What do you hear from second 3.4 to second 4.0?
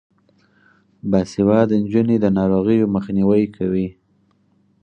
کوي.